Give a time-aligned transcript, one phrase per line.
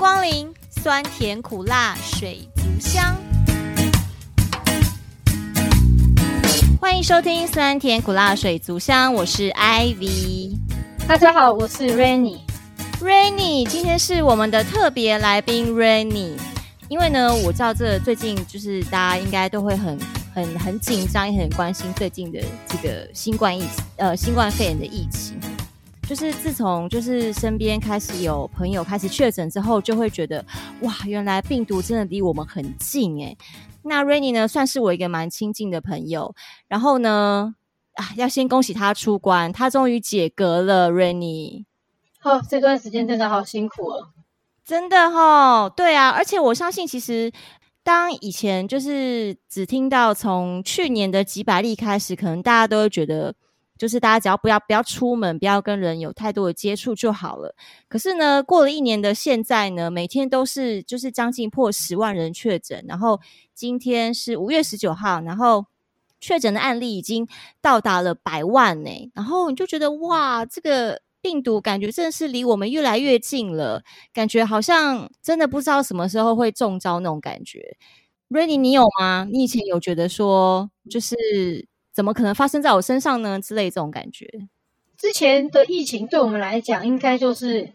[0.00, 3.14] 光临，酸甜苦辣水族箱。
[6.80, 10.56] 欢迎收听酸甜苦辣水族箱，我是 Ivy。
[11.06, 12.38] 大家好，我是 Rainy。
[13.02, 16.32] Rainy，今天是我们的特别来宾 Rainy。
[16.88, 20.00] 因为呢，我知道这最近就是大家应该都会很、
[20.34, 25.38] 很、很紧张，也很关心最近的这个新冠疫情，呃，新冠肺炎的疫情。
[26.10, 30.44] 就是自从就是身边开始有朋友开始确诊之后，就会觉得
[30.80, 33.38] 哇，原来病毒真的离我们很近诶。
[33.84, 36.34] 那 Rainy 呢，算是我一个蛮亲近的朋友。
[36.66, 37.54] 然后呢，
[37.94, 40.90] 啊，要先恭喜他出关，他终于解隔了。
[40.90, 41.66] Rainy，
[42.24, 44.08] 哦，这段时间真的好辛苦哦，
[44.64, 47.30] 真的哦，对啊，而且我相信，其实
[47.84, 53.36] 当以前就是只听到从去年的几百例开始，可能大家都会觉得。
[53.80, 57.54] 就是大家只要不要不要出门，不要跟人有太多的接触就好了。
[57.88, 63.18] 可是呢，过了一年的现在呢，每天都是就是将近破十万人确诊，然后
[63.54, 65.64] 今天是五月十九号，然后
[66.20, 67.26] 确诊的案例已经
[67.62, 77.78] 到达了百万呢、然后你就觉得哇，这个病毒感觉真的是离我们越来越近了，感觉好像真的不知道什么时候会中招那种感觉。
[78.28, 79.26] Rainy，你有吗？
[79.32, 81.16] 你以前有觉得说就是？
[82.00, 83.38] 怎么可能发生在我身上呢？
[83.38, 84.26] 之类这种感觉。
[84.96, 87.74] 之前的疫情对我们来讲，应该就是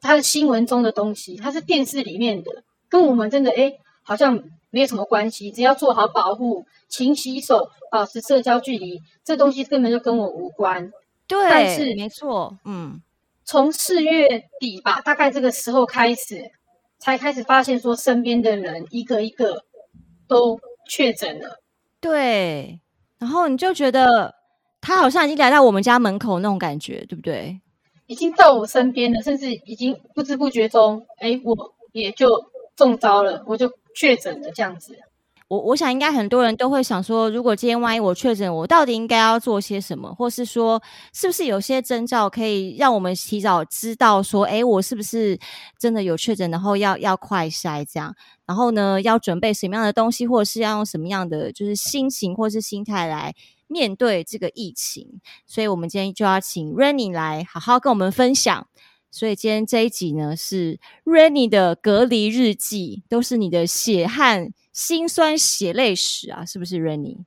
[0.00, 5.50] 它是新闻中的东西，它是电视里面的，跟我们真的诶好像没有什么关系。
[5.50, 10.92] 只要做好保护，勤洗手，保持社交距离，这东西根本就跟我无关。
[11.26, 13.02] 对，但是没错，嗯，
[13.44, 16.52] 从四月底吧，大概这个时候开始，
[17.00, 19.64] 才开始发现说身边的人一个一个
[20.28, 21.58] 都确诊了。
[22.00, 22.78] 对。
[23.24, 24.34] 然后你就觉得
[24.82, 27.58] 他好像已经来到我们家门口那种感觉，对不对？
[28.06, 31.56] 已经到我身边了，甚至已经不知不觉中，哎，我
[31.92, 32.28] 也就
[32.76, 34.94] 中招了，我就确诊了这样子。
[35.48, 40.82] 我我想应该很多人都会想说，如果今天万一我确诊，我到底应该要做些什么，或是说，
[41.12, 45.38] 是不是有些征兆可以让我们提早知道说，哎，我是不是
[45.78, 48.14] 真的有确诊，然后要要快筛这样。
[48.46, 53.34] 然后呢，要准备什么样的东西，或者是要用什么样的就是心情或是心态来
[53.66, 55.20] 面对这个疫情？
[55.46, 58.66] 所以，我们今天就要请 Rainy 来好好跟我们分享。
[59.14, 67.18] 所以，今天这一集呢，是 Rainy 的隔离日记，都是你的血汗、辛酸、血泪史啊，是不是 Rainy？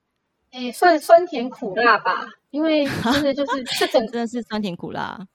[0.51, 5.25] 哎，算酸甜苦辣吧，因为 真的就是这整真的是酸甜苦辣。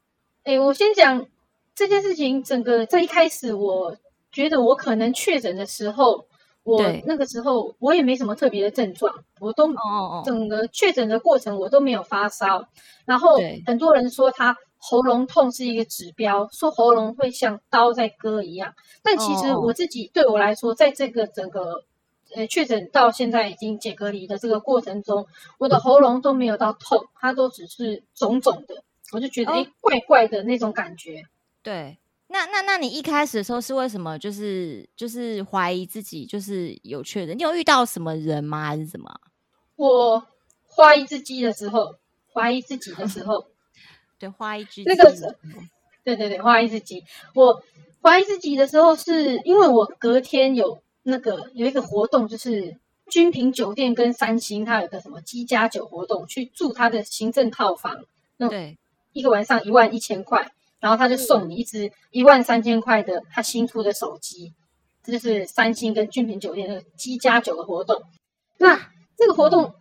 [0.45, 1.27] 哎，我先讲
[1.75, 3.97] 这件事情，整个在一开始我。
[4.31, 6.27] 觉得我可能确诊的时候，
[6.63, 9.69] 我那个时候我也没什么特别的症状，我都
[10.25, 12.67] 整个确诊的过程我都没有发烧。
[13.05, 13.37] 然后
[13.67, 18.75] 很多人说他喉咙痛是一个指标，说喉咙会像刀在割一样。
[19.01, 21.85] 但其实我自己对我来说，在这个整个
[22.35, 25.27] 呃确诊到现在已经解隔离的这个过程中，
[25.59, 28.83] 我的喉咙都没有到痛，它都只是肿肿的，
[29.13, 31.23] 我就觉得哎怪怪的那种感觉。
[31.63, 31.99] 对。
[32.29, 37.37] 那那那你一开始的时候是为什么就是就是怀疑自己就是有确诊？
[37.37, 38.65] 你有遇到什么人吗？
[38.65, 39.21] 还是什么？
[39.77, 40.27] 我
[40.67, 41.97] 怀疑自己的时候，
[42.33, 43.49] 怀疑自己的时候，
[44.23, 45.13] 对，花一只那个，
[46.05, 47.03] 对对对，花一只鸡。
[47.35, 47.63] 我
[48.01, 52.77] 花一只鸡的时候，是因为我隔天有那个有一个活动，就是
[53.09, 58.05] 君品酒店跟三星，它有个什么鸡加酒活动，去住它的行政套房，
[58.37, 58.79] 那对，
[59.13, 60.53] 一个晚上一万一千块。
[60.79, 64.53] 然后他就送你一只一万三千块的他新出的手机，
[65.05, 68.03] 这就是三星跟君品酒店那个机加酒的活动。
[68.59, 69.75] 那这个活动，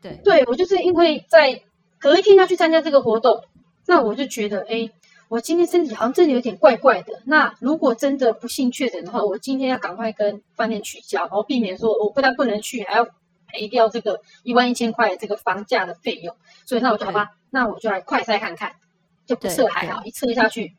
[0.00, 1.60] 对对，我就是因为在
[1.98, 3.42] 隔一天要去参加这个活动，
[3.86, 4.90] 那我就觉得，哎，
[5.28, 7.20] 我今天身体好像真的有点怪怪的。
[7.24, 13.06] 那如果真的不幸确诊的话，我今天要赶快跟饭店取消，然后避免说我不但不能去，还要
[13.46, 16.36] 赔掉这个一万一千块的这个房价的费用。
[16.66, 18.74] 所以那我就好吧，那我就来快筛看看。
[19.26, 20.74] 就不测还好，一测下去，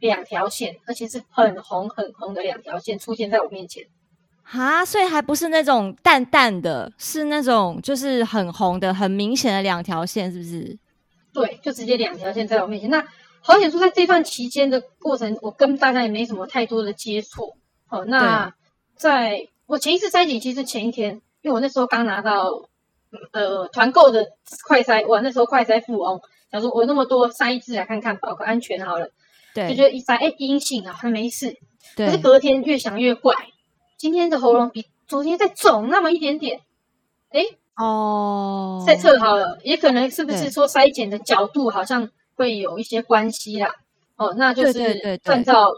[0.00, 3.84] 两条线，而且是很红很红的两条线出现在我面前。
[4.42, 10.76] 哈，所以还不是那种淡淡的，是那种就是很红的、很明显的两条线，是不是？
[11.34, 12.88] 对，就直接两条线在我面前。
[12.88, 13.04] 那
[13.40, 17.56] 好险说，在这段期间的过程，我跟大家也没什么太多的接触。
[17.86, 18.54] 好，那
[18.96, 22.68] 在我前一次筛检，其实前一天，因为我那时候刚拿到
[23.32, 24.26] 呃团购的
[24.66, 26.20] 快筛，我，那时候快筛富翁。
[26.50, 29.10] 想说我那么多筛一次来看看，保个安全好了。
[29.52, 31.56] 对，就觉得一筛，哎，阴性啊，还没事。
[31.96, 32.06] 对。
[32.06, 33.34] 可是隔天越想越怪，
[33.98, 36.60] 今天的喉咙比昨天再肿那么一点点。
[37.30, 37.44] 哎，
[37.76, 43.68] 哦，再测好了，也可能是不是说筛检的角度好像会有一些关系啦？
[44.16, 45.72] 哦，那就是按照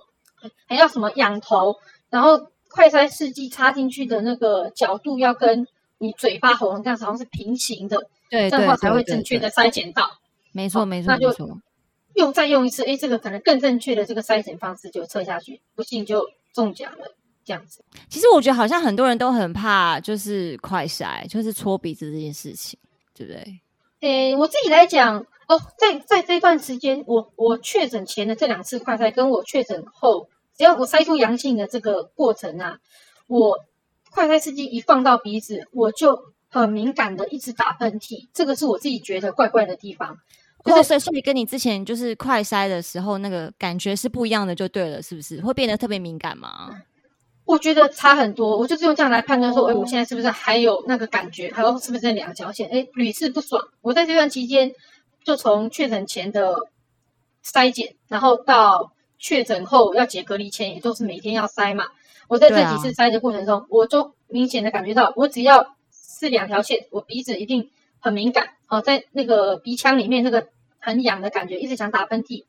[0.66, 1.76] 还要什么仰头，
[2.10, 5.66] 然后快筛试剂插进去的那个角度要跟
[5.98, 7.99] 你嘴巴喉咙这样子好像是平行的，
[8.31, 10.08] 对，这样的话才会正确的筛检到。
[10.52, 11.34] 没错，没错，那就。
[12.14, 17.14] 用再用一次，哎，这个可能更正确的这个筛检方式就测下去，不信就中奖了，
[17.46, 17.82] 这样子。
[18.10, 22.78] 其实我觉得好像很多人都很怕，就是快筛，就是搓鼻子这件事情，
[23.14, 23.60] 对不对？
[24.00, 32.78] 诶，我自己来讲哦，在在这段时间，我我确诊前的这两次快筛，跟我确诊后，只要我筛出阳性的这个过程啊，
[33.28, 33.64] 我
[34.10, 40.19] 快筛试剂一放到鼻子，我就很敏感的一直打喷嚏，这个是我自己觉得怪怪的地方。
[40.64, 45.40] 就是所以，所以跟你之前就是快筛的时候那个感觉是不一样的，就对了，是不是？
[45.40, 46.82] 会变得特别敏感吗？
[47.46, 51.50] 我觉得差很多，我就是用这样来判断说，哎，我现在是不是还有那个感觉？
[51.50, 52.69] 还有是不是那两条线？
[52.70, 53.62] 哎，屡试不爽。
[53.81, 54.72] 我在这段期间，
[55.25, 56.54] 就从确诊前的
[57.44, 61.87] 筛检，然后到确诊后要解隔离前，也都是每天要筛嘛。
[62.28, 67.70] 我在这几次筛的过程中，啊、我就明显的感觉到，我只要是两条线，我鼻子一定
[68.00, 68.49] 很敏感。
[68.69, 70.49] 哦，在那个鼻腔里面那个。
[70.78, 72.44] 很痒的感觉，一直想打喷嚏，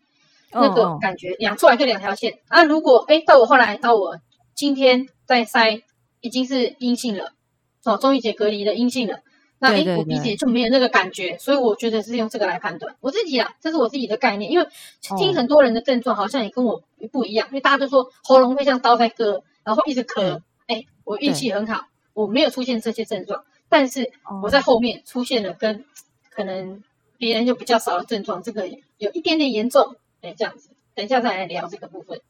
[0.52, 2.38] 那个感觉痒出来就两条线。
[2.50, 4.20] 啊，如果哎到我后来到我
[4.58, 5.84] 今天再筛
[6.20, 7.32] 已经是阴性了，
[7.86, 9.20] 哦，终于解隔离的阴性了，
[9.60, 12.96] 那哎我鼻子也就没有那个感觉，所以我觉得是用这个来判断。
[13.00, 14.68] 我自己啊，这是我自己的概念，因为
[15.18, 16.82] 听很多人的症状好像也跟我
[17.12, 24.12] 不一样，因为大家都说喉咙会像刀在割，然后一直咳，哎，我运气很好，我没有出现这些症状，但是
[24.42, 25.86] 我在后面出现了跟
[26.32, 26.84] 可能。
[27.20, 28.68] 别人就比较少的症状，这个
[29.00, 32.22] 有一点点严重，哎，这样子，等一下再来聊这个部分。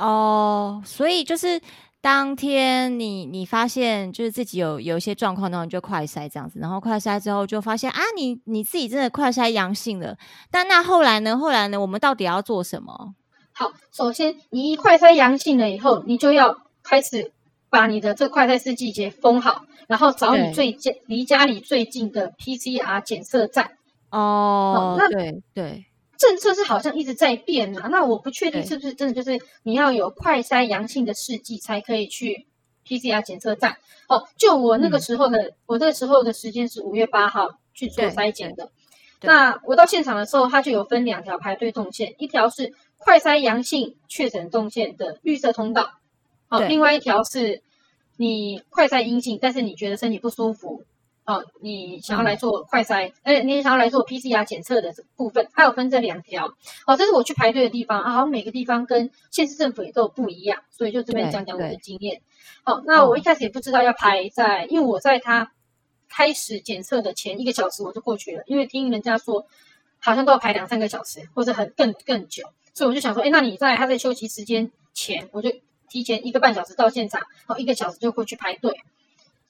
[0.00, 1.60] 哦，所以就是
[2.00, 10.16] 当天你你发现就是自己有有一些状况，然后你就快筛这样子，然后快筛之后就发现啊，你你自己真的快筛阳性了。
[10.50, 11.36] 但那后来呢？
[11.36, 11.78] 后来呢？
[11.78, 13.14] 我们到底要做什么？
[13.52, 17.30] 好，首先你一快筛阳性了以后，你就要开始
[17.68, 23.72] 把你的这快筛试剂节封好，然后找你最近离家里最近的 PCR 检测站。
[24.10, 25.84] 哦，那对对，
[26.20, 32.46] 政策是好像一直在变嘛，那我不确定是不是真的就是你要有快筛阳性的试剂才可以去
[32.86, 33.78] PCR 检测站。
[34.06, 38.70] 哦，就我那个时候的，嗯、我那个时候的时间是五月八号去做筛检的。
[39.22, 45.94] 那我到现场的时候，它就有分两条排队动线，一条是快筛阳性确诊动线的绿色通道，
[46.50, 47.62] 哦，另外一条是
[48.18, 50.84] 你快筛阴性，但是你觉得身体不舒服。
[51.30, 56.56] 哦，你想要来做快筛，哎、嗯，你想要来做 PCR 检测的这部分，它有分这两条。
[56.88, 62.20] 哦，这是我去排队的地方啊，好像每个地方跟县市政府也都不一样，所以就这边讲讲我的经验。
[62.64, 65.52] 好，那我一开始也不知道要排在，因为我在他
[66.08, 69.46] 开始检测的前一个小时我就过去了，因为听人家说
[70.00, 72.42] 好像都要排两三个小时，或者很更更久，
[72.74, 75.52] 所以我就想说，哎，那你在他在休息时间前，我就
[75.88, 78.80] 提前一个半小时到现场，然后一个小时就过去排队。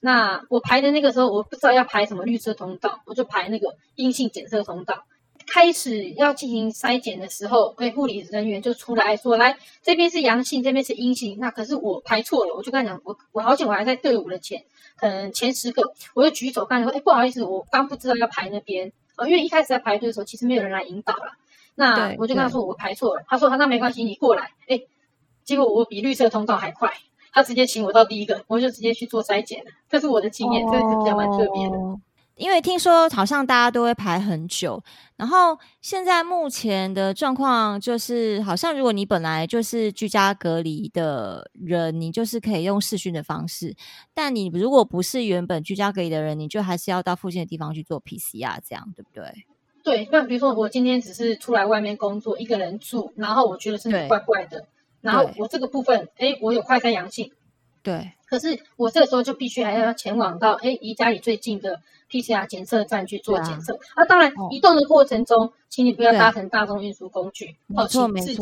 [0.01, 5.05] 那我排的那个时候，我不知道要排什么绿色通道，我就排那个阴性检测通道。
[5.47, 14.63] 开始要进行筛检的时候，哎，护理人员就出来说：“来，这边是阳性，这边是阴性。”那可是我排错了，我就跟他讲：“我我好险，我还在队伍的前，
[14.97, 18.91] 可能前十个。”我就举手跟他说：“哎，不好意思，我刚不知道要排那边。
[19.17, 21.33] 呃，因为一开始在排队的时候，其实没有人来引导了。
[21.75, 23.23] 那我就跟他说我排错了。
[23.27, 24.81] 他说：“那没关系，你过来。”哎，
[25.43, 26.93] 结果我比绿色通道还快。
[27.31, 29.63] 他直接请我到第一个，我就直接去做筛检。
[29.89, 31.77] 这是我的经验，这是比较蛮特别的。
[32.35, 34.81] 因为听说好像大家都会排很久，
[35.15, 43.75] 然后现在目前的状况就是，好像如果你本来就是居家隔离的人，你就是可以用视讯的方式；
[44.13, 49.45] 但你如果不是原本居家隔离的人，你就还是要到附近的地方去做 PCR，这样对不对？
[49.83, 54.65] 对，那比如说我今天只是出来外面工作，一个人住，然后我觉得身体怪怪的。
[55.01, 57.31] 然后我这个部分，哎，我有快筛阳性，
[57.83, 58.11] 对。
[58.27, 63.77] 可是我这个时候就必须还要前往到哎离家里最近的 PCR 检测站去做检测。
[63.93, 68.39] 啊，当然移动的过程中，请你不要搭乘大众运输工具，哦，请自己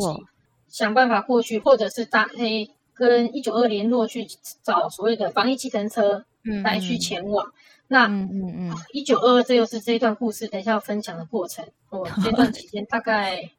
[0.68, 4.24] 想办法过去，或者是搭哎跟一九二联络去
[4.62, 7.52] 找所谓的防疫计程车，嗯，来去前往。
[7.88, 11.66] 那嗯嗯嗯，一九二二这又是这一段故事，等一下要分享的过程。
[11.88, 13.50] 我，这段期间大概。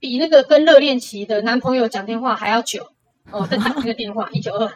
[0.00, 2.88] 比那个跟热恋期的男朋友讲电话还要久
[3.30, 4.68] 哦，在打那个电话一九二。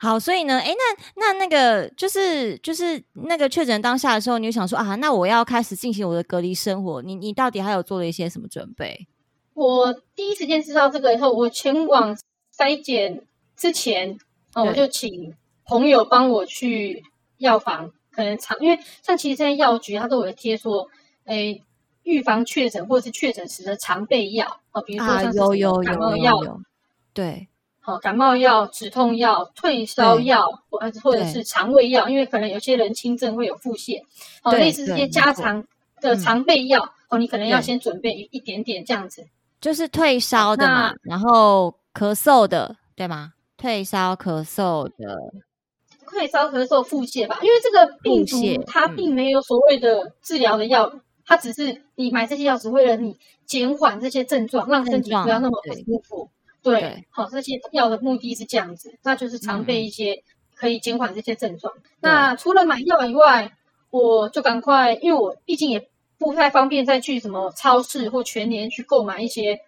[0.00, 7.00] 好，所以呢，哎，那那那个就是就是那个确诊当下的时候，你就想说啊，那我要开始进行我的隔离生活。
[7.02, 9.06] 你你到底还有做了一些什么准备？
[9.54, 12.16] 我第一时间知道这个以后，我前往
[12.56, 13.24] 筛检
[13.56, 14.18] 之前
[14.54, 17.04] 哦，我就请朋友帮我去
[17.38, 20.88] 药房，可能常因为像其实现在药局它都有贴说，
[21.26, 21.60] 哎。
[22.04, 26.60] 预防确诊或者是确诊时的常备药啊，比如说像是有有感冒药，
[27.12, 27.48] 对，
[27.80, 34.02] 好，感冒药、止痛药、退烧药，或或者是肠胃药，因为可能有些人轻症会有腹泻，
[34.42, 35.64] 哦，类似这些家常
[36.00, 39.26] 的常备药，哦，你可能要先准备一一点点这样子，
[39.60, 43.32] 就是退烧的嘛，然后咳嗽的，对吗？
[43.56, 45.18] 退烧咳嗽的。
[46.10, 56.30] 退烧、咳嗽、腹泻吧，因为这个病毒它并没有所谓的治疗的药，嗯、它只是你买这些药，只为了你减缓这些症状，让身体不要那么不舒服。
[56.62, 60.22] 对，好，这些药的目的是这样子，那就是常备一些
[60.54, 61.74] 可以减缓这些症状。
[61.76, 63.52] 嗯、那除了买药以外，
[63.90, 65.88] 我就赶快，因为我毕竟也
[66.18, 69.60] 不太方便再去什么超市或全年去购买一些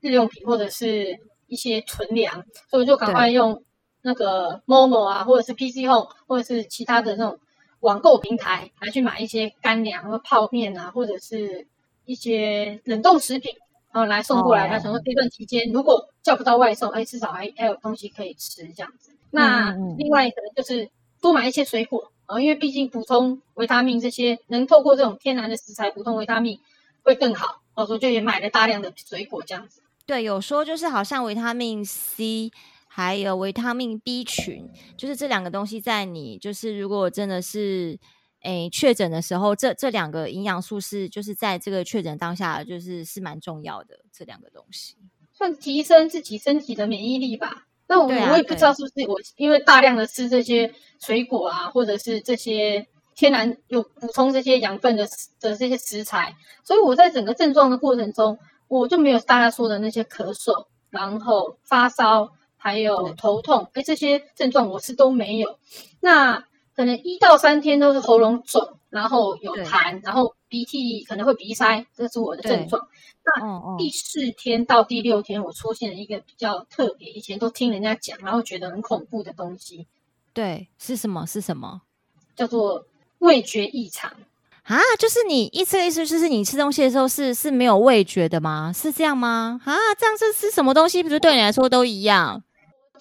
[0.00, 3.62] 日用品或者是一些存粮，所以我就赶快用。
[4.04, 7.38] 那个 Momo 啊，或者是 PC Home，或者是其他的那种
[7.82, 11.66] 网购平台，来去买一些干粮和泡面啊，或者是
[12.06, 13.52] 一些冷冻食品，
[13.92, 14.66] 然后来送过来。
[14.68, 19.10] 他想说这段期间如果叫不到外送，哎，至少还还有东西可以吃这样子。
[19.30, 20.88] 那另外可能就是
[21.20, 26.58] 多买一些水果啊，因为毕竟补充维他命这些，能透过这种天然的食材补充维他命
[27.02, 27.60] 会更好。
[27.74, 29.80] 所以就也买了大量的水果这样子。
[30.04, 32.52] 对，有说就是好像维他命 C。
[32.94, 34.68] 还有维他命 B 群，
[34.98, 37.98] 就是这两个东西，在你就是如果真的是
[38.42, 44.98] 诶确诊的时候，这这两个营养素是就是在这个确诊当下，就是是蛮重要的这两个东西，
[45.32, 47.64] 算提升自己身体的免疫力吧。
[47.86, 55.08] 那我、啊、我也不知道是不是我因为大量的吃这些水果啊，或者是这些天然有补充这些养分的
[55.40, 62.28] 的这些食材，所以我在整个症状的过程中，我就没有大家说的那些咳嗽，然后发烧。
[62.62, 65.58] 还有头痛，哎，这些症状我是都没有。
[65.98, 66.44] 那
[66.76, 72.86] 可能一到三天都是喉咙肿，然后有痰，然后鼻涕可能会鼻塞，这是我的症状。
[73.24, 79.88] 那第四天到第六天，我出现了一个比较特别，以前都听人家讲，然后觉得很恐怖的东西。
[80.32, 81.26] 对，是什么？
[81.26, 81.82] 是什么？
[82.36, 82.86] 叫做
[83.18, 84.12] 味觉异常
[84.62, 84.78] 啊！
[84.98, 88.72] 就是你意思意思，就是你吃东西的时候是是没有味觉的吗？
[88.72, 89.60] 是这样吗？
[89.64, 91.02] 啊，这样是吃什么东西？
[91.02, 92.42] 不是对你来说都一样？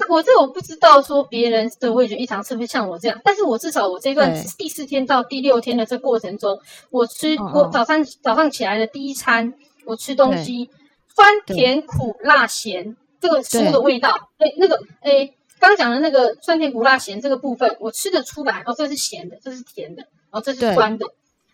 [0.10, 9.54] 我这我不知道说别人的味觉异常是不是像我这样，但是我至少我这段第四天到第六天的这过程中，我吃我早上早上起来的第一餐，
[9.86, 10.70] 我吃东西
[11.14, 21.06] 酸甜苦辣咸这个食物的味道，哎那个哎刚讲的那个酸甜苦辣咸这个部分，我吃得出来哦，这是咸的，这是甜的，哦这是酸的，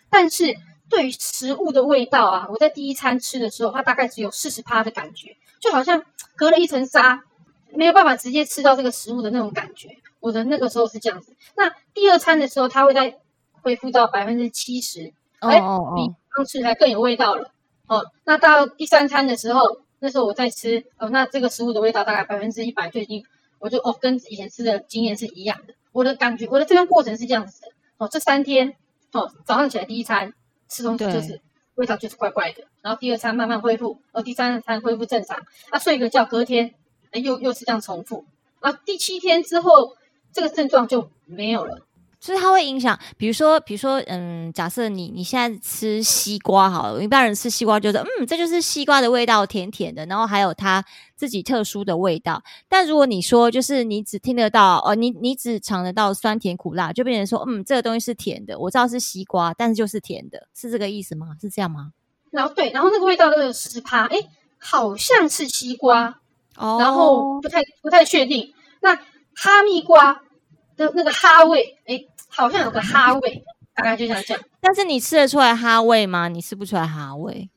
[0.09, 0.55] 但是
[0.89, 6.03] 对于食物的味道啊，我在第一餐吃的时候，它大概只有四十趴的感觉，就好像
[6.35, 7.23] 隔了一层纱。
[7.73, 11.35] 没有办法直接吃到这个食物的那种感觉，我的那个时候是这样子。
[11.55, 13.17] 那第二餐的时候，它会再
[13.61, 17.51] 恢复到百分之七十，哎，比刚吃还更有味道了。
[17.87, 23.23] 哦，那到第三餐的时候，那时候我在吃，哦，那这个食物的味道大概百分之一百就已经，
[23.59, 25.73] 我就哦跟以前吃的经验是一样的。
[25.91, 27.67] 我的感觉，我的这段过程是这样子的。
[27.97, 28.75] 哦，这三天，
[29.11, 30.33] 哦，早上起来第一餐
[30.67, 31.41] 吃东西就是
[31.75, 35.39] 味道就是怪怪的，然后第二餐慢慢恢复，哦，第三餐恢复正常。
[35.71, 36.73] 那睡个觉，隔天。
[37.13, 38.25] 又又是这样重复，
[38.59, 39.95] 啊，第七天之后，
[40.31, 41.79] 这个症状就没有了。
[42.19, 50.83] 所以它会影响，比如说，比如说，嗯，假设你你现在吃西瓜好了，一般人吃西瓜就是，嗯，这就是西瓜的味道，甜甜的，然后还有它
[51.15, 52.41] 自己特殊的味道。
[52.67, 61.37] 但如果你说，就是你只听得到，哦，你你只尝得到酸甜苦辣，就变成说，嗯，这个东西是甜的，我知道是西瓜，但是就是甜的，是这个意思吗？
[61.39, 61.91] 是这样吗？
[62.31, 64.17] 然后对，然后那个味道都有十趴，哎，
[64.57, 66.19] 好像是西瓜。
[66.57, 68.53] 哦，然后不太不太确定。
[68.81, 68.95] 那
[69.35, 70.21] 哈密瓜
[70.75, 71.99] 的那个哈味，哎，
[72.29, 73.43] 好像有个哈味，
[73.75, 74.43] 大概就像这样。
[74.59, 76.27] 但是你吃得出来哈味吗？
[76.27, 77.49] 你吃不出来哈味，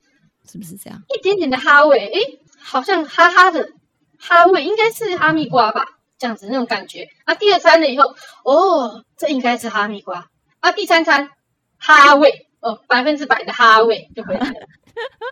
[0.50, 1.02] 是不是这样？
[1.08, 2.20] 一点点的哈味，哎，
[2.60, 3.70] 好像哈哈的
[4.18, 5.84] 哈味，应该是哈密瓜吧？
[6.18, 7.08] 这样子那种感觉。
[7.24, 8.14] 啊，第二餐了以后，
[8.44, 10.26] 哦，这应该是哈密瓜。
[10.60, 11.30] 啊，第三餐
[11.78, 14.54] 哈味，哦，百分之百的哈味就回来了。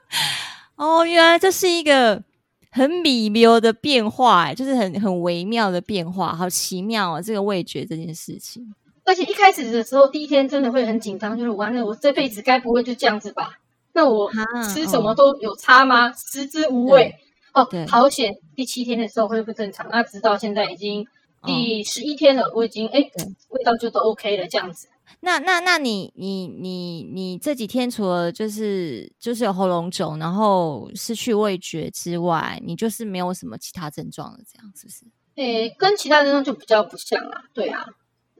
[0.77, 2.23] 哦，原来这是一个。
[2.71, 7.21] 很微妙的变化，哎，就是很很微妙的变化，好奇妙啊！
[7.21, 13.59] 这个味觉这件事情，而且一开始的时候，第一天真的会很紧张，就是完了，我这辈子该不会就这样子吧？
[13.95, 14.31] 那我
[14.73, 16.13] 吃什么都有差吗？
[16.13, 17.15] 食之无味
[17.55, 18.37] 哦，好险！
[18.55, 21.07] 第七天的时候恢复正常，那直到现在已经
[21.45, 23.01] 第十一天了，我已经哎，
[23.49, 24.89] 味道就都 OK 了，这样子。
[25.21, 35.05] 那那那你你你你这几天除了就是就是有喉咙肿，然后失去味觉之外，你就是没有什么其他症状了，这样是不是？
[35.37, 37.43] 诶，跟其他症状就比较不像啊。
[37.53, 37.85] 对啊，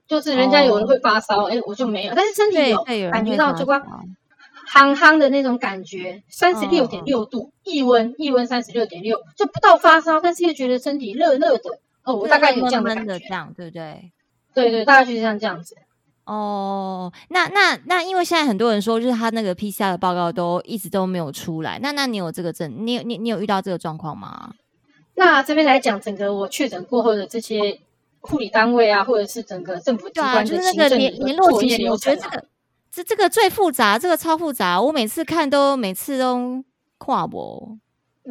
[0.07, 3.83] 就是人家有人会发烧，诶、哦，我就没有，但是身体有感觉到就光
[4.67, 11.81] 憨憨的那种感觉，三十六点六度，腋温腋温三十六点六，就不到发烧，但是又觉得身体热热的。
[12.05, 14.13] 哦，我大概有这样的感觉，这样对不对？
[14.55, 15.77] 对对，大概就是像这样子。
[16.29, 21.79] 哦，那那那，因为现在很多人说，就是他那个 PCR 的报告都一直都没有出来。
[21.81, 22.71] 那那你有这个症？
[22.87, 24.53] 你有你你有遇到这个状况吗？
[25.15, 27.81] 那这边来讲，整个我确诊过后的这些
[28.21, 32.45] 护理单位啊，或者是整个政府机关的行政、啊、就是那个联联络进行，我觉得这个
[32.93, 34.79] 这这个最复杂，这个超复杂。
[34.79, 36.63] 我每次看都每次都
[36.99, 37.79] 跨博。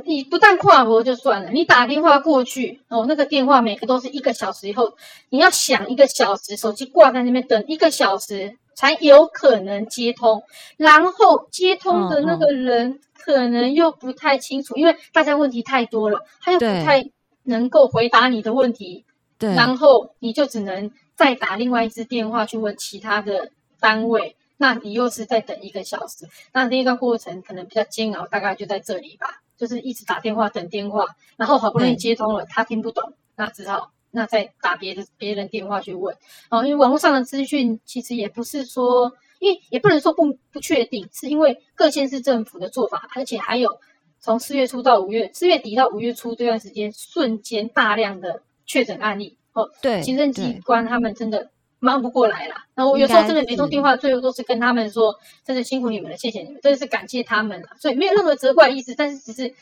[0.05, 4.95] 你不但跨国就算了，你打电话过去哦，那个电话每个都是一个小时以后，
[5.29, 10.43] 你要想一个小时，手机挂在那边等一个小时才有可能接通，
[10.77, 17.09] 然后接通的那个人可能又不太清楚，嗯嗯、因为大家问题太多了，他又不太
[17.43, 19.05] 能够回答你的问题，
[19.39, 29.41] 对，然后你就只能再打另外一支电话去问其他的单位，那你又是在等一个小时，那这一段过程可能比较煎熬，大概就在这里吧。
[29.57, 36.15] 就是一直打电话等电话，然后好不容易接通了，他听不懂，那只好那再打别的别人电话去问。
[36.49, 43.79] 哦，因为网络上的资讯其实也不是说，因为也不能说不不确定，是因为各县市政府的做法，而且还有
[44.19, 49.37] 从四月初到五月，四月底到五月初这段时间，瞬间大量的确诊案例。
[49.53, 51.49] 哦，对，行政机关他们真的。
[51.79, 55.15] 忙不过来啦，然后我有时候真的没通电话，最后都是跟他们说，
[55.45, 59.53] 真的辛苦你们了，谢谢你们，真的是感谢他们了，所以没有任何责怪意思，但是只是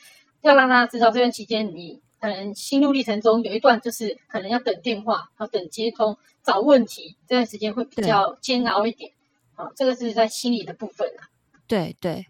[0.41, 9.11] 要让大家知道，这段期间你可能心路历程中有一段就是可能要等电话，要等接通，找问题，这段时间会比较煎熬一点，
[9.55, 11.27] 好，这个是在心理的部分啊。
[11.67, 12.25] 对对，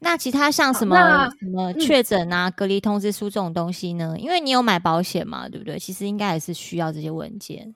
[0.00, 4.16] 那其他像什么什么确诊啊、嗯、隔离通知书这种东西呢？
[4.18, 5.78] 因为你有买保险嘛，对不对？
[5.78, 7.74] 其实应该也是需要这些文件。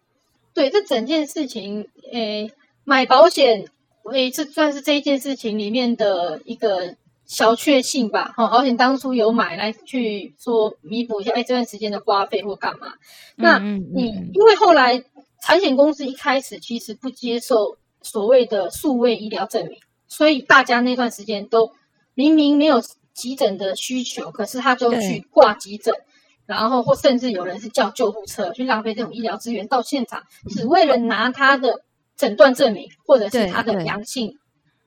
[0.55, 2.53] 对，这整件事情，诶，
[2.85, 3.65] 买保险，
[4.13, 8.35] 诶，这算是这一件事情里面的一个小确幸吧。
[8.37, 12.89] 哈，保险当初有买来去做弥补一下，哎，这段时间的花费或干嘛。
[13.37, 15.03] 那你因为后来
[15.41, 21.73] 产险公司一开始其实不接受所谓的数位医疗证明，所以大家那段时间都
[22.15, 22.83] 明明没有
[23.15, 25.95] 急诊的需求，可是他就去挂急诊。
[26.47, 31.83] 然后或甚至有人是叫救护车去浪费这种医疗资源到现场，只为了拿他的
[32.17, 34.39] 诊断证明或者是他的阳性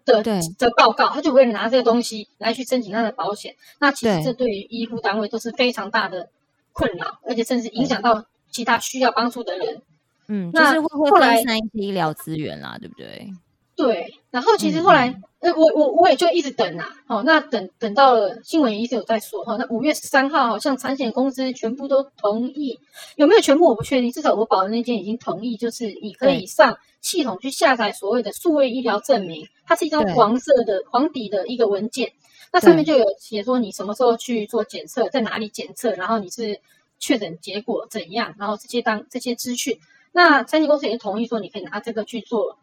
[0.06, 3.56] 的的报告，他就为了拿这个东西来去申请他的保险。
[3.80, 6.30] 那其实这对于医护单位都是非常大的
[6.74, 9.82] 困扰，而且甚至影响到其他需要帮助的人。
[10.28, 13.28] 嗯，那就是会会分散一些医疗资源啦，对不对？
[13.76, 15.22] 对，然后其实后来。
[15.40, 22.80] 呃，我我我也就一直等啊，好，那等等到了新闻也一直有在说哈，那五月十三号好像产险公司全部都同意，
[23.16, 32.12] 有没有全部我不确定，至少我保的那间已经同意，就是你可以上系统去下载所谓的数位医疗证明，它是一张黄色的黄底的一个文件，
[32.52, 36.60] 那上面就有写说你什么时候去做检测，在哪里检测，然后你是
[36.98, 39.78] 确诊结果怎样，然后这些当这些资讯，
[40.12, 42.58] 那产险公司也同意说你可以拿这个去做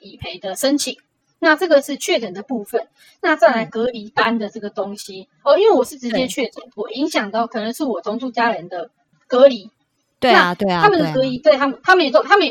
[0.00, 0.96] 理赔的申请。
[1.40, 2.88] 那这个是确诊的部分，
[3.20, 8.90] 那再来隔离单的这个东西哦，因为我是直接确诊，我影响到可能是我同住家人的
[9.28, 9.70] 隔离，
[10.18, 12.48] 对啊对啊，他们的隔离，对他们他们也都他们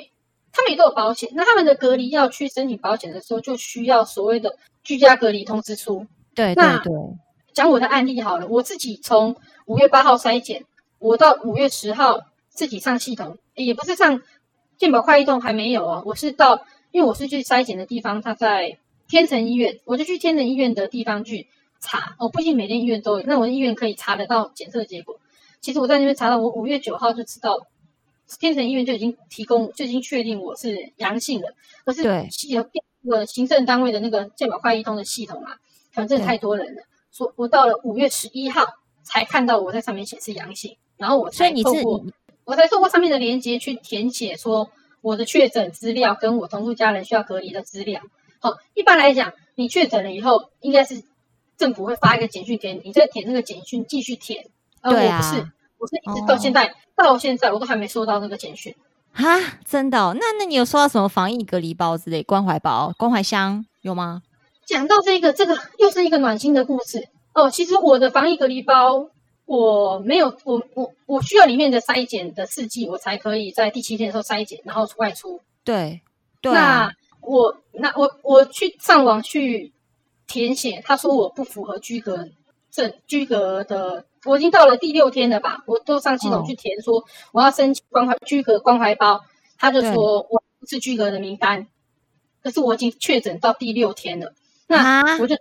[0.53, 6.07] 他们也都有保险，那他们的隔离要去申请保险的时候，就需要所谓的居家隔离通知书。
[6.33, 6.93] 对对对，
[7.53, 10.63] 讲我的案例好了，我自己从五月八号筛检，
[10.99, 14.21] 我到五月十号自己上系统，也不是上
[14.77, 16.65] 健保快易通还没有啊，我是到。
[16.91, 21.47] 因为我是去筛检的地方，他在天成医院，我就去天成医院的地方去
[21.79, 22.15] 查。
[22.17, 25.19] 哦，不一定每间医院都有，那我的医院可以查得到检测结果。
[25.61, 27.67] 其实我在那边查到，我五月九号就知道，
[28.39, 31.53] 天成医院就已经提供，就已经确定我是阳性了。
[31.85, 32.69] 可是系统
[33.01, 35.57] 那个行政单位的那个健保快易通的系统啊，
[35.91, 38.65] 反正太多人了，说我到了五月十一号
[39.03, 42.03] 才看到我在上面显示阳性，然后我才透过
[42.45, 44.69] 我才透过上面的连接去填写说。
[45.01, 48.01] 我的确诊资料跟我同住家人需要隔离的资料，
[48.39, 51.03] 好，一般来讲，你确诊了以后，应该是
[51.57, 54.45] 政府会发一个简讯给你，你再填那个简讯继续填。
[54.81, 58.75] 而我不是，我是一直到现在，哦、到现在我都还没收到那个简讯。
[59.13, 60.15] 哈，真的、哦？
[60.19, 64.21] 那那你有收到什么防疫隔离包之类、关怀包、关怀箱有吗？
[64.65, 67.49] 讲到这个，这个又是一个暖心的故事哦。
[67.49, 69.09] 其实我的防疫隔离包。
[69.47, 75.39] 我没有，我我我需要里面的筛检的试剂，我才可以在第七天的时候筛检，然后外出。
[75.63, 76.01] 对，
[76.41, 76.91] 对啊。
[76.91, 79.71] 那我那我我去上网去
[80.27, 82.27] 填写，他说我不符合居格
[82.69, 85.63] 证，居格的，我已经到了第六天了吧？
[85.65, 89.23] 我都上系统去填说我要申请关怀居格关怀包，
[89.57, 91.67] 他就说我不是居格的名单，
[92.43, 94.33] 可是我已经确诊到第六天了。
[94.67, 95.37] 那我就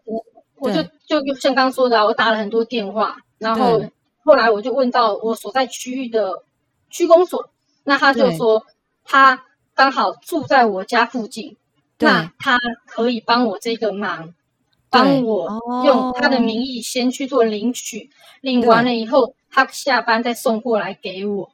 [0.59, 3.83] 我就就像刚刚说的，我打了很多电话，然后
[4.27, 6.43] 后来我就问到我所在区域的
[6.91, 7.49] 区公所，
[7.85, 8.67] 那他就说
[9.05, 11.57] 他刚好住在我家附近，
[12.01, 14.35] 那他可以帮我这个忙，
[14.91, 18.11] 帮我用他的名义先去做领取，
[18.41, 21.53] 领完了以后他下班再送过来给我。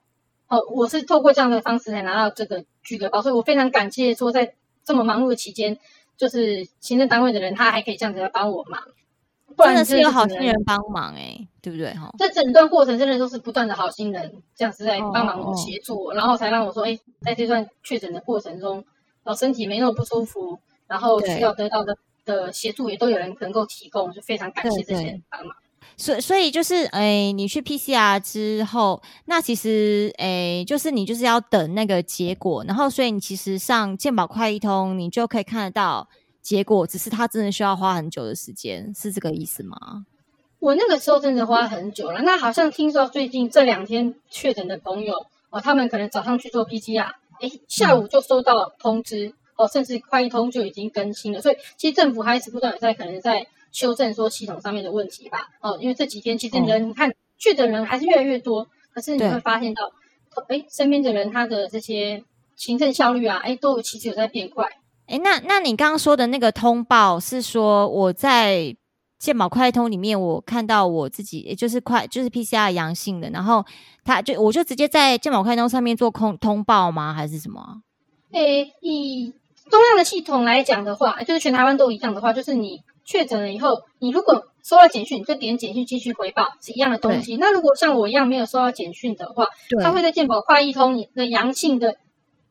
[0.48, 5.78] 哦，我是透过这样的方式才拿到这个居隔包，所以我非常感谢说在这么忙碌的期间，
[6.16, 8.82] 就是行政单位的人他还可以这样子来帮我忙。
[9.58, 12.10] 真的是有好心人帮忙哎、欸，对不对哈？
[12.18, 18.84] 这整段过程真的都是不断的好心人这样子在帮忙我协助然后才让我说，哎，在这段确诊的过程中，
[19.24, 25.54] 哦，身体没那么不舒服，然后需要得到的的协助也都有人能够提供，就非常感谢这些人帮忙。
[25.96, 36.08] 所以所以就是，哎，你去 PCR 之后，那其实，哎，就是你就是要等那个结果，然后所以你其实上健保快一通，你就可以看得到。
[36.42, 40.04] 结果只是他真的需要花很久的时间，是这个意思吗？
[40.58, 42.20] 我那个时候真的花很久了。
[42.22, 45.14] 那好像听说最近这两天确诊的朋友
[45.50, 51.40] 哦，他们可能早上去做 PCR，哎，下午就收到通知、嗯、哦，甚至快易通就已经更新了。
[51.40, 55.48] 所以其实政府还是不断在可能在修正说系统上面的问题吧。
[55.60, 59.90] 哦，因为这几天其实人、哦、你看确诊人还是越来越多，可是你会发现到，
[60.48, 62.22] 哎，身边的人他的这些
[62.54, 64.68] 行政效率啊，哎，都其实有在变快。
[65.12, 68.74] 哎，那那你刚刚说的那个通报是说我在
[69.18, 73.62] 健保快通里面，我看到我自己也就是快就是 PCR 阳性的，然后
[74.04, 77.12] 他就我就直接在健保快通上面做通通报吗？
[77.12, 77.82] 还是什么？
[78.32, 79.34] 诶，以
[79.68, 87.36] 中央的系统来讲的话，就是全台湾都一样的话，就是你确诊了以后，你如果收到简讯，你就点简讯继续回报是一样的东西。
[87.36, 89.46] 那如果像我一样没有收到简讯的话，
[89.82, 91.96] 他会在健保快易通你的阳性的。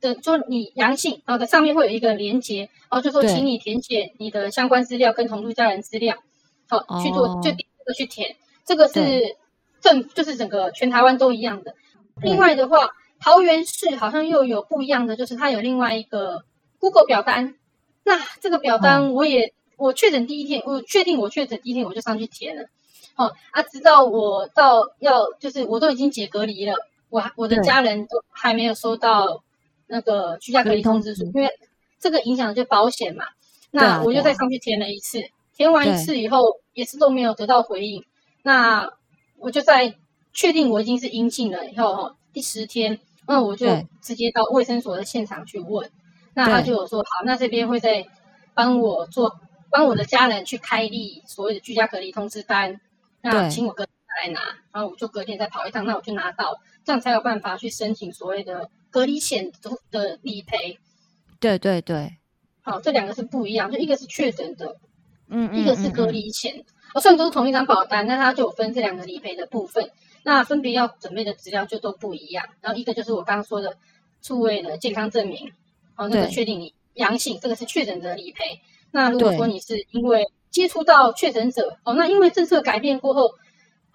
[0.01, 6.17] 的，就你阳性，然后在上面会有一个连接，然后就说请你填写你的相关资料跟同住家人资料，
[6.67, 8.35] 好、哦、去做，就点这个去填，
[8.65, 9.37] 这个是
[9.79, 11.75] 政，就是整个全台湾都一样的。
[12.21, 16.43] 另外的话，桃园市好像又有不一样的，就是它有另外一个
[16.79, 17.55] Google 表单。
[18.03, 22.63] 那这个表单我也，哦、我确诊第一天，我确定我确诊第一天我就上去填了，
[23.15, 26.73] 哦、啊，直到我到要就是我都已经解隔离了，
[27.09, 29.43] 我我的家人都还没有收到。
[29.91, 31.49] 那个居家隔离通知书，因为
[31.99, 33.25] 这个影响就保险嘛，
[33.71, 35.21] 那我就再上去填了一次，
[35.53, 38.03] 填完一次以后也是都没有得到回应，
[38.41, 38.89] 那
[39.37, 39.93] 我就在
[40.31, 43.67] 确定我已经是阴性了以后，第十天，那我就
[44.01, 45.91] 直接到卫生所的现场去问，
[46.33, 48.05] 那他就有说好，那这边会再
[48.53, 52.79] 帮我做，帮我的家人去开立所谓的居家隔离通知单，
[53.21, 58.69] 那请我隔天再来拿，然后我就隔天再跑一趟，那我就拿到，这样才有办法去申请所谓的。
[58.93, 59.49] 隔离险
[59.89, 60.77] 的理赔，
[61.39, 62.17] 对对对，
[62.61, 64.75] 好，这两个是不一样，就一个是确诊的，
[65.29, 66.65] 嗯，嗯，一个是隔离险。
[66.93, 69.91] 哦，虽然都是同一张保单，那它就有分这两个理赔的部分，
[70.23, 72.45] 那分别要准备的资料就都不一样。
[72.59, 73.77] 然后一个就是我刚刚说的
[74.21, 75.53] 数位的健康证明，
[75.95, 78.59] 哦，那个确定你阳性，这个是确诊的理赔。
[78.91, 83.35] 那如果说你是因为接触到确诊者，哦，那因为政策改变过后，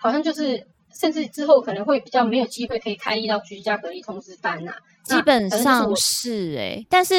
[0.06, 0.66] 好像就是。
[0.98, 7.14] 甚至之后可能会比较没有机会可以开立到居家隔离通知单呐、啊，基本上是诶、欸，但是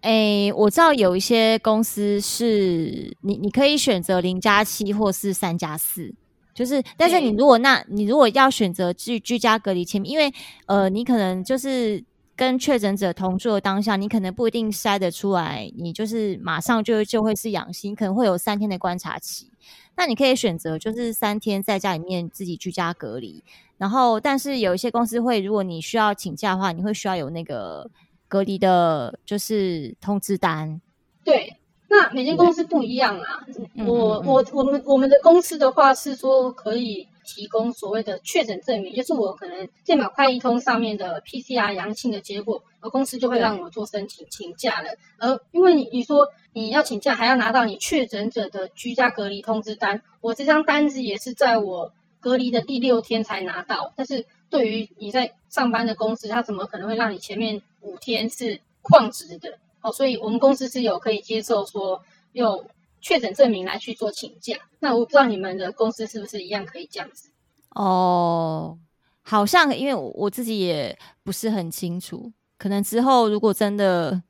[0.00, 6.10] 诶、欸，我知道有一些公司是你你可以选择零加七或是三加四，
[6.54, 10.32] 就是但是你如果那你如果要选择居居家隔离前，因为
[10.64, 12.02] 呃你可能就是
[12.34, 19.50] 跟确诊者同住的当下，你可能不一定筛得出来，你就是马上就就会是阳性，可能会有三天的观察期。
[19.98, 23.42] 那你可以选择就是三天在家里面自己居家隔离，
[23.76, 27.90] 然后但是有一些公司会，如果你需要请假的话，你会需要有那个
[28.28, 30.80] 隔离的，就是通知单。
[31.24, 31.56] 对，
[31.88, 33.44] 那每间公司不一样啊。
[33.84, 37.08] 我我我们我们的公司的话是说可以。
[37.28, 44.88] 提供所谓的确诊证明，就是我可能健保快易通上面的 PCR 阳性的结果，而公司就会让我做申请请假了。
[45.18, 53.92] 而因为你你说你要请假，还要拿到你确诊者的居家隔离通知单，我这张单子也是在我隔离的第六天才拿到。
[53.94, 59.58] 但是对于你在上班的公司，他怎么可能会让你前面五天是旷职的？
[59.82, 62.64] 哦，所以我们公司是有可以接受说用。
[63.00, 67.30] 确诊证明来去做请假，那我不知道你们的公司是不是一样可以这样子？
[67.74, 68.78] 哦，
[69.22, 74.22] 好像因为我我自己也不是很清楚，可能之后如果真的，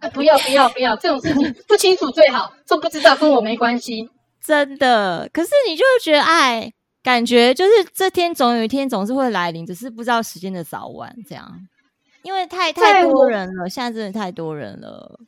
[0.00, 4.08] 呃、 不要不要不要这种事情不清楚最好，说不知道跟我没关系，
[4.40, 5.28] 真的。
[5.32, 11.60] 可是你就会觉得，哎，感觉就是这天总有一天总是会来临，只是不知道时间的早晚这样，
[12.22, 15.20] 因为太太多人了，现在真的太多人了。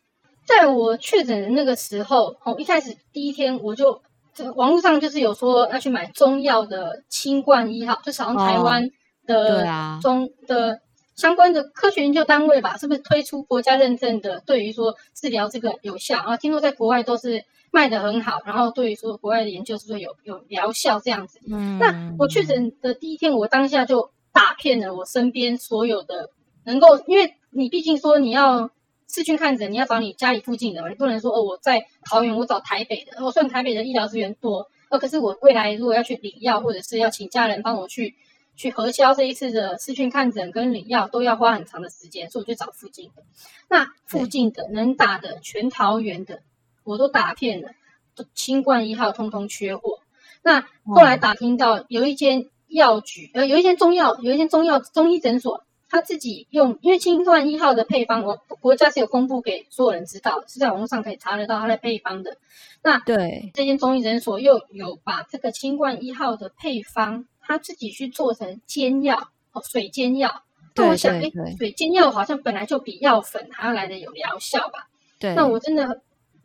[0.46, 4.00] 在我确诊的那个时候，哦，一开始第一天我就
[4.32, 8.88] 这个网络上就是有说要去买中药的清冠一号，就是好像台湾
[9.26, 9.66] 的
[10.00, 10.80] 中、哦啊、的
[11.16, 14.40] 相关的科学研究单位吧，是不是推出国家认证的？
[14.46, 21.40] 对于说治疗这个有效啊，听说在国外都是卖的很好，然后对于说国外的研究是不是有有疗效这样子？
[21.50, 26.30] 嗯，那我确诊的第一天，我当下就打骗了我身边所有的
[26.64, 28.70] 能够，因为你毕竟说你要。
[29.08, 33.22] 视讯看诊，你要找你家里附近的嘛，你不能说哦，我在桃园，我找台北的。
[33.22, 38.16] 我、哦、算台北的医疗资源多，呃，可是我未来如果要去领药，或者是要请家人帮我去
[38.56, 43.22] 去核销这一次的视讯看诊跟领药，都要花很长的时间，所以我就找附近的。
[43.68, 46.40] 那附近的能打的，全桃园的
[46.82, 47.70] 我都打遍了，
[48.16, 50.00] 都清冠一号通通缺货。
[50.42, 55.65] 那后来打听到有一间药局，呃，有一间中药，有一间中药中医诊所。
[55.88, 62.36] 他自己用，因为清冠一号的配方，我国家是有公布给所有人知道，是在网络上可以查得到它的配方的。
[62.82, 70.42] 那对这间中医诊所又有把这个清冠一号的配方，他自己去做成煎药哦，水煎药。
[70.74, 74.88] 那我想，哎，水煎药好像本来就比药粉还要来的有疗效吧？
[75.18, 75.34] 对。
[75.34, 76.02] 那我真的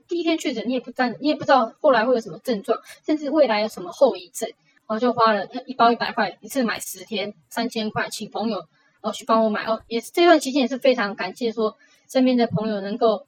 [0.07, 4.49] 第一天确诊，你也不知道，你也不知道后来会有什么症状，甚至未来有什么后遗症，
[4.87, 8.63] 我就花了一包一百块，一次买十天，三千块，请朋友。
[9.01, 11.75] 哦，去帮我买哦，也是这段期间也是非常感谢说
[12.07, 13.25] 身边的朋友能够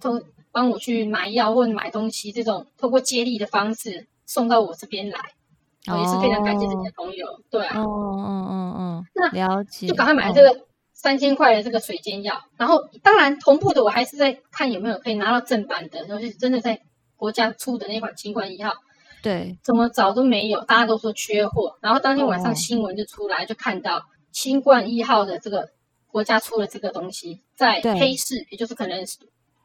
[0.00, 5.18] 通帮我去买药或者买东西，这种透过接力的方式送到我这边来，
[5.88, 7.26] 哦，也是非常感谢这些朋友。
[7.50, 16.80] 对啊，哦哦哦哦，那了解，就赶快买这个三千块的这个水煎药，然后当然同步的我还是在看有没有可以拿到正版的，就是真的在
[17.16, 18.72] 国家出的那款新冠一号，
[19.22, 24.02] 对，怎么找都没有，大家都说缺货，然后当天晚上新闻就出来，就看到。
[24.36, 25.70] 清冠一号的这个
[26.08, 29.02] 国家出了这个东西，在黑市，也就是可能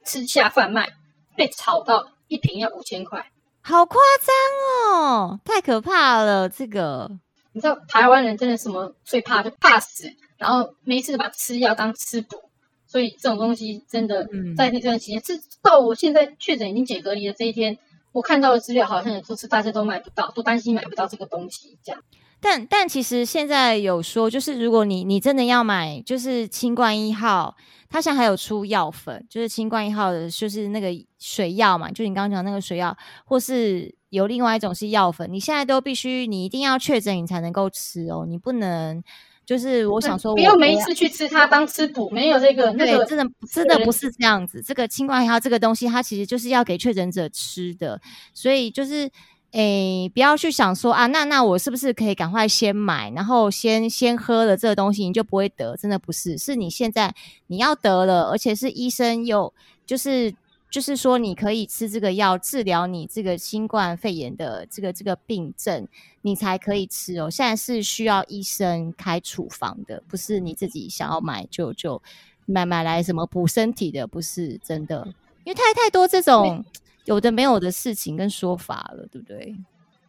[0.06, 0.88] 吃下贩卖，
[1.36, 3.30] 被炒到一瓶要五千块，
[3.60, 6.48] 好夸张哦，太可怕了！
[6.48, 7.12] 这个
[7.52, 10.08] 你知道台湾人真的什么最怕就怕死，
[10.38, 12.42] 然后没事把吃药当吃补，
[12.88, 17.78] 所以这种东西真的在那段时间，是、嗯、到我现在确诊已经解隔离的这一天，
[18.14, 22.02] 我看到的资料好像也都是大家都买不到，都担心买不到这个东西这样。
[22.43, 27.56] 但但其实现在有说，就是如果你你真的要买，就是清冠一号，
[27.88, 30.88] 它现在还有出药粉，就是清冠一号的，就是那个
[31.19, 39.04] 水药嘛，就你刚刚讲那个水药，或是有另外一种是药粉，你现在都必须你一定要确诊你才能够吃哦，你不能
[39.45, 44.63] 就是我想说我，不要每一次去吃它当吃补，没有这个那个，真的真的不是这样子。
[44.63, 48.01] 这个清冠一号这个东西，它其实就是要给确诊者吃的，
[48.34, 49.08] 所以就是。
[49.52, 55.76] 诶，不要去想说啊，那那我是不是可以赶快先买，然后先先喝了这个东西，你就不会得？
[55.76, 57.14] 真的不是，是你现在
[57.48, 59.54] 你要得了，而且是医生又
[59.86, 60.34] 就是
[60.70, 65.86] 就是说你可以吃这个药治疗你这个新冠肺炎的这个这个病症，
[66.22, 67.30] 你才可以吃哦。
[67.30, 72.02] 现在是需要医生开处方的，不是你自己想要买就就
[72.46, 75.06] 买买来什么补身体的，不是真的，
[75.44, 76.64] 因为太太多这种。
[77.06, 79.56] 有的没有的事情跟说法了，对不对？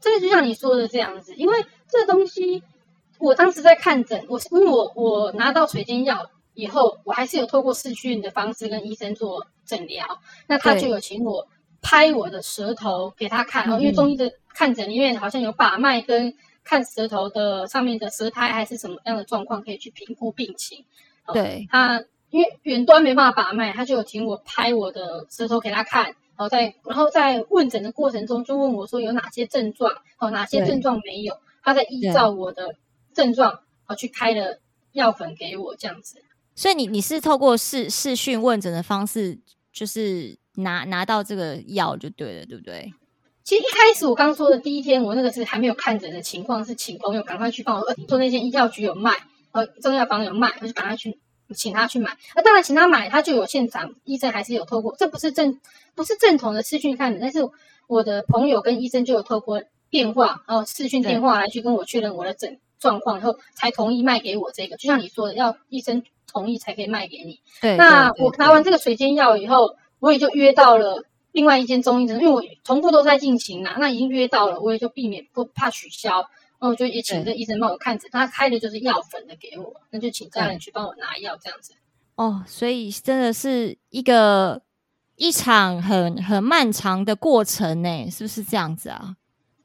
[0.01, 2.63] 这个就像你说的这样子，因为这个东西，
[3.19, 10.05] 我当时在看诊，我因为我我拿到水晶药以后，我还是有透过视讯的方式跟医生做诊疗，
[10.49, 11.47] 那他就有请我
[11.81, 20.85] 拍我的舌头给他看，哦，因为中医的看诊里面好像有把脉跟看舌头的上面的舌苔还是什么样的状况，可以去评估病情。
[21.33, 26.17] 对，他因为远端没办法把脉，他就有请我拍我的舌头给他看。
[26.37, 31.37] 然后在然后在问诊的过程中，就问我说有哪些症状，哦，哪些症状没有？
[31.63, 32.75] 他在依照我的
[33.15, 34.59] 症状，哦，去开了
[34.93, 36.23] 药粉给我这样子。
[36.55, 39.39] 所以你你是透过视视讯问诊的方式，
[39.73, 42.93] 就是拿拿到这个药就对了，对不对？
[43.45, 49.13] 其实一开始我刚说的第一天，我那个是还没有看诊的情况，是请朋友赶快去帮我说那间医药局有卖，
[49.53, 51.19] 呃，中药房有卖，我就赶快去。
[51.53, 55.61] 请他去买，那当然请他买，他就有现场医生还是有透过，这不是正
[55.95, 57.41] 不是正统的视讯看的，但是
[57.87, 64.77] 我的朋友跟医生就有透过电话，然后视讯电话来去跟我确认我的诊状况，然后才同意卖给我这个。
[64.77, 67.41] 就像你说的，要医生同意才可以卖给你。
[67.61, 76.25] 对，那我拿完这个水煎药以后，我也就约到了另外一间中医诊，因为我同步都在进行啦，那已经约到了，我也就避免不怕取消。
[76.63, 81.73] 然后我就也请这医生帮我看诊，他开的就是药粉的给我，那就请家人去帮我拿药这样子。
[82.15, 84.63] 哦，所以真的是一个
[85.17, 89.17] 一场很很漫长的过程呢，是不是这样子啊？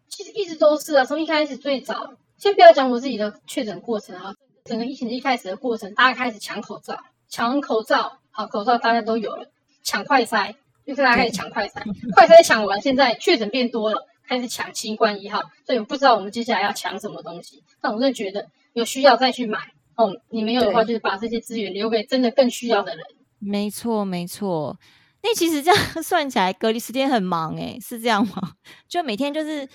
[0.09, 4.33] 其实一直都是啊，从一开始最早，先不要讲我自己的确诊过程啊，
[4.65, 6.97] 整个疫情一开始的过程，大家开始抢口罩，
[7.29, 9.51] 抢口罩，好，口罩大家都有了，
[9.83, 11.83] 抢快筛，就是大家开始抢快筛，
[12.15, 17.63] 快筛抢完，现在确诊变多了，开始抢清冠一号，所以我不知道我们接下来要抢什么东西。
[17.81, 19.59] 但我真的觉得有需要再去买
[19.95, 23.05] 哦，你没有的话，就是把这些资源留给真的更需要的人。
[23.39, 24.77] 没错，没错。
[25.23, 28.51] 那其实这样 算起来，隔离时间很忙哎、欸，是这样吗？
[28.87, 29.67] 就每天就是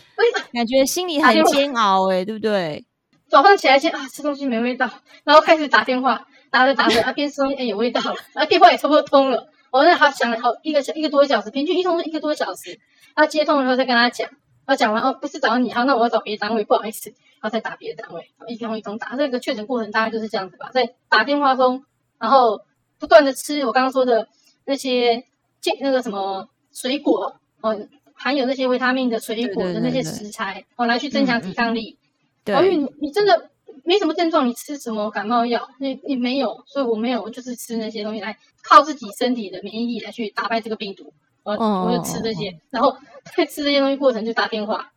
[0.52, 2.84] 感觉心里很煎熬哎、欸，对不对？
[3.28, 4.88] 早上起来先啊，吃东西没味道，
[5.24, 9.48] 然后开始打电话，打着打着啊，边吃东西哎有味道了，然后电话也差不多通了。
[9.70, 12.78] 我那好想了好一个小一个多小时，平均一通一个多小时。
[13.14, 14.28] 他接通的时候再跟他讲，
[14.72, 19.14] 然后讲完哦，不是找你，好，那我要找别的单位，不好意思，然后再打别的单位，一通一通打。
[19.16, 21.84] 这个确诊过程大概就是这样子吧，在打电话中，
[22.18, 22.62] 然后
[22.98, 24.28] 不断的吃我刚刚说的
[24.64, 25.24] 那些
[25.60, 25.76] 健。
[25.80, 31.98] 那个什么水果哦，含有那些维他命的水果的那些食材哦，来去增强抵抗力。
[32.44, 33.50] 对，因为你你真的
[33.84, 35.68] 没什么症状，你吃什么感冒药？
[35.80, 41.12] 你你没有，所以我没有，就是吃那些东西来靠自己身体的免疫力来去打败这个病毒。
[41.44, 42.96] 我我就吃这些，然后
[43.36, 44.92] 在吃这些东西过程就打电话，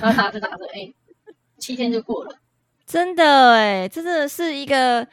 [0.00, 0.92] 然后打着打着，哎，
[1.58, 2.36] 七天就过了。
[2.86, 5.06] 真的哎，这真的是一个，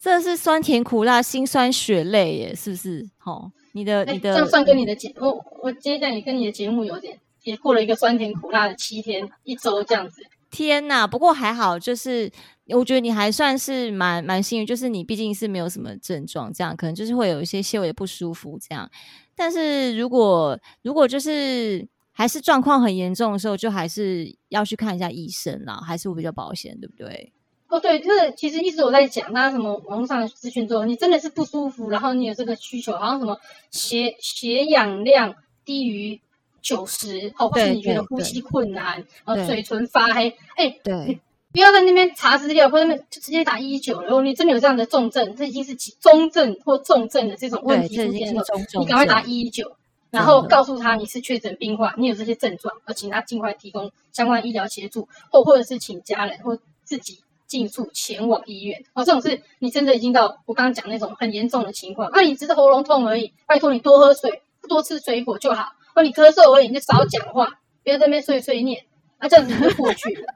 [0.00, 3.08] 这是酸甜苦辣辛酸血泪耶，是不是？
[3.24, 3.52] 哦。
[3.74, 10.22] 你的你的，这样算跟你的节，我我接下来你跟你的节目有点，也过了一个酸甜苦辣的七天一周这样子。
[10.52, 12.30] 天呐，不过还好，就是
[12.68, 18.88] 我觉得你还算是蛮蛮幸运，就是你毕竟是没有什么症状，这样可能就是会有一些些微的不舒服这样。
[19.34, 27.32] 但是如果如果就是还是状况很严重的时候，就还是要去看一下医生啦，还是会比较保险，对不对？
[27.68, 33.38] 哦，对，就是其实一直我在讲，那什么网络上的资讯之后，你真的是不舒服，然后你有这个需求，好像什么
[33.70, 35.34] 血血氧量
[35.64, 36.20] 低于
[36.62, 41.20] 九十，哦，或是你觉得呼吸困难，呃，嘴唇发黑，哎，对，
[41.52, 48.42] 不要在那边查资料，或者那就直接打一一九，如果你真的有这样的重症，这已经是中症或重症的这种问题出现了，
[48.78, 49.76] 你赶快打一一九，
[50.10, 57.18] 然后告诉他你是确诊病患，你有这些症状，而请他尽快提供相关医疗协助，或或者是请家人或自己。
[57.52, 65.74] 尽速前往医院哦，这种是你真的已经到我刚刚讲那种很严重的情况，那、啊、你只是喉咙痛而已，拜托你多喝水，多吃水果就好。
[65.94, 67.46] 或、啊、你咳嗽而已，你就少讲话，
[67.82, 68.84] 不要在那边碎碎念，
[69.20, 70.26] 那、啊、这样子就过去了。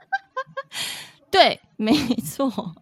[1.30, 2.74] 对，没错，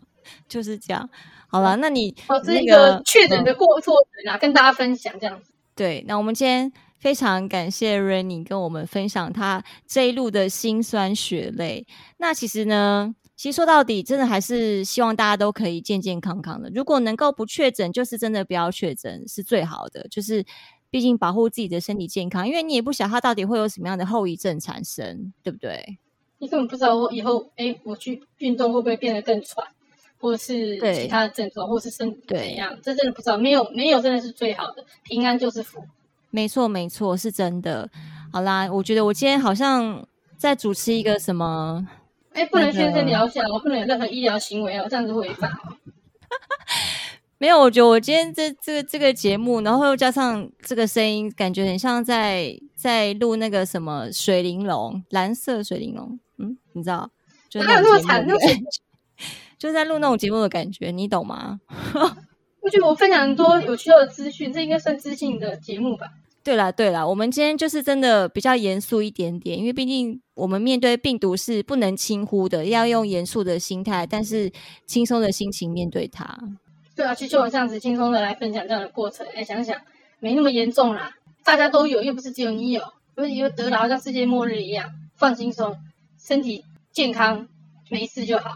[0.49, 1.09] 就是这样。
[1.49, 3.95] 好了，那你哦，这是一个确诊的过错
[4.29, 5.53] 啊，嗯、跟大家分享这样子。
[5.75, 11.87] 对，那我们今天非常感谢 Rainy 跟我们分享他这一路的辛酸血泪。
[12.19, 13.15] 那其实呢？
[13.37, 16.71] 其实说到底，真的还是希望大家都可以健健康康的。
[16.73, 20.07] 如果能够不确诊，就是真的不要确诊是最好的。
[20.09, 20.45] 就是
[20.95, 25.99] 毕竟保护自己的身体健康，因为你也不晓得它到底会有什么样的后遗症产生，对不对？
[26.39, 29.67] 你根本不知道我以后，哎，我去运动会不会变得更喘，
[30.21, 32.79] 或者是其他的症状，或者是身体怎样？
[32.81, 33.37] 这真的不知道。
[33.37, 34.85] 没有，没有，真的是最好的。
[35.03, 35.85] 平安就是福。
[36.31, 37.91] 没错，没错，是真的。
[38.33, 41.89] 好啦，我觉得我今天好像在主持一个什么。
[42.35, 45.51] 哎，不能宣称疗效，我不能有任何医疗行为哦，这样子违法。
[47.39, 56.19] 没有，我觉得我今天这这个这个节目，然后又加上这个声音，感觉很像在在录那个什么水玲珑，蓝色水玲珑。
[56.39, 57.11] 嗯，你知道？
[57.51, 58.39] 就是那种节目，
[59.59, 61.61] 就是在录那种节目的感觉，你懂吗？
[62.61, 66.07] 我觉得我分享很多有趣的资讯，这应该算知性的节目吧。
[66.43, 74.51] 对啦，对啦，我们今天就是真的比较严肃一点点，因为毕竟我们面对病毒是不能轻忽的，要用严肃的心态，但是
[74.87, 76.39] 轻松的心情面对它。
[76.97, 79.81] 对啊，其实我这样子轻松的来分享这样的过程，哎，想想
[80.21, 81.13] 没那么严重啦，
[81.45, 82.83] 大家都有，又不是只有你有，
[83.15, 85.77] 所以又得了好像世界末日一样，放轻松，
[86.19, 87.49] 身体健康，
[87.91, 88.53] 没事就好。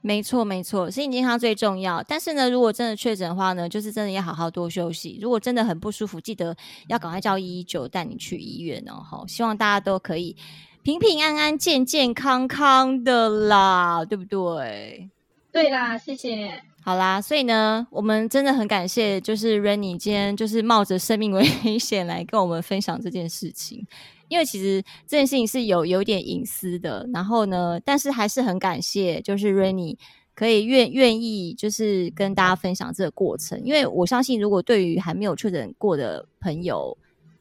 [0.00, 2.02] 没错，没错，身体健康最重要。
[2.02, 5.18] 但是呢，如果真的确诊的话呢，就是真的要好好多休息。
[5.20, 6.54] 如果真的很不舒服，记得
[6.88, 9.02] 要赶快叫一一九带你去医院哦。
[9.02, 10.36] 好，希望大家都可以
[10.82, 15.08] 平平安安、健健康康的啦，对不对？
[15.50, 16.62] 对啦，谢谢。
[16.86, 23.86] 好啦，所以呢，我们真的很感谢，就是 Renny 今天就是冒着生命危险来跟我们分享这件事情。
[24.28, 29.96] 因为其实这件事情是有有点隐私的，然后呢，但是还是很感谢，就是 Renny
[30.34, 36.94] 可以愿愿意就是跟大家分享这个过程，因为我相信，如果对于还没有确诊过的朋友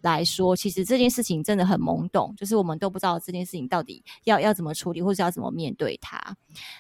[0.04, 6.38] 来说，其实这件事情真的很懵懂，就是我们都不知道这件事情到底要要怎么处理，或是要怎么面对它。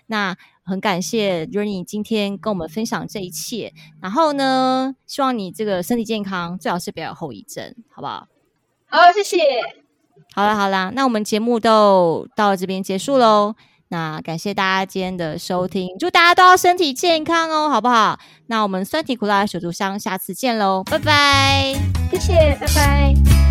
[0.07, 8.27] 那很感谢 Renny 今天跟我们分享这一切，然后呢，希望你这个身体健康，最好是不要有后遗症，好不好？
[8.85, 9.37] 好，谢谢。
[10.35, 13.55] 好啦好啦，那我们节目都到这边结束喽。
[13.93, 18.17] 那感谢大家今天的收听，祝大家都要身体健康哦，好不好？
[18.47, 21.75] 那我们酸甜苦辣的小竹香，下次见喽，拜拜，
[22.09, 23.42] 谢谢，拜拜。